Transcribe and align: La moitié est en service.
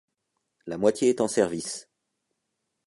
La 0.65 0.79
moitié 0.79 1.09
est 1.09 1.21
en 1.21 1.27
service. 1.27 1.87